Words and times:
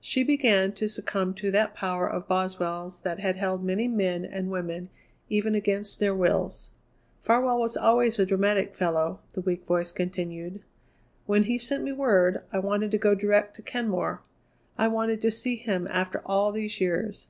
She 0.00 0.22
began 0.22 0.70
to 0.74 0.86
succumb 0.88 1.34
to 1.34 1.50
that 1.50 1.74
power 1.74 2.06
of 2.08 2.28
Boswell's 2.28 3.00
that 3.00 3.18
had 3.18 3.34
held 3.34 3.64
many 3.64 3.88
men 3.88 4.24
and 4.24 4.48
women 4.48 4.90
even 5.28 5.56
against 5.56 5.98
their 5.98 6.14
wills. 6.14 6.70
"Farwell 7.24 7.58
was 7.58 7.76
always 7.76 8.20
a 8.20 8.24
dramatic 8.24 8.76
fellow," 8.76 9.18
the 9.32 9.40
weak 9.40 9.64
voice 9.66 9.90
continued. 9.90 10.62
"When 11.26 11.42
he 11.42 11.58
sent 11.58 11.82
me 11.82 11.90
word, 11.90 12.42
I 12.52 12.60
wanted 12.60 12.92
to 12.92 12.98
go 12.98 13.16
direct 13.16 13.56
to 13.56 13.62
Kenmore; 13.62 14.22
I 14.78 14.86
wanted 14.86 15.20
to 15.22 15.32
see 15.32 15.56
him 15.56 15.88
after 15.90 16.22
all 16.24 16.52
these 16.52 16.80
years. 16.80 17.26